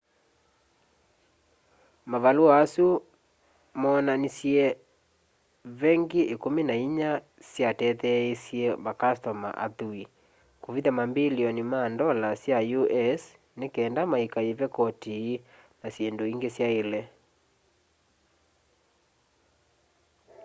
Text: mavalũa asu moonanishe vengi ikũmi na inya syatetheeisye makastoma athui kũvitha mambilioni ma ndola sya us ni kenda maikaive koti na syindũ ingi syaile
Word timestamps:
mavalũa 2.11 2.51
asu 2.63 2.87
moonanishe 3.81 4.65
vengi 5.79 6.21
ikũmi 6.33 6.61
na 6.69 6.75
inya 6.85 7.11
syatetheeisye 7.49 8.65
makastoma 8.85 9.49
athui 9.65 10.03
kũvitha 10.63 10.91
mambilioni 10.99 11.63
ma 11.71 11.79
ndola 11.93 12.29
sya 12.43 12.57
us 12.81 13.21
ni 13.59 13.67
kenda 13.75 14.01
maikaive 14.11 14.65
koti 14.77 15.15
na 15.81 15.87
syindũ 15.95 16.25
ingi 16.31 16.49
syaile 16.57 17.01